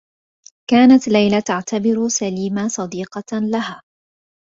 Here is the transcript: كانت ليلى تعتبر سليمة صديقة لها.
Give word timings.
كانت 0.69 1.07
ليلى 1.07 1.41
تعتبر 1.41 2.07
سليمة 2.07 2.67
صديقة 2.67 3.39
لها. 3.51 3.81